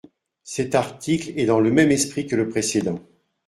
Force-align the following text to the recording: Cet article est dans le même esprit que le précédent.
Cet 0.43 0.73
article 0.73 1.33
est 1.37 1.45
dans 1.45 1.59
le 1.59 1.71
même 1.71 1.91
esprit 1.91 2.25
que 2.25 2.35
le 2.35 2.49
précédent. 2.49 2.97